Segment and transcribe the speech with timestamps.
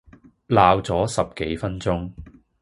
[0.47, 2.09] 鬧左十幾分鐘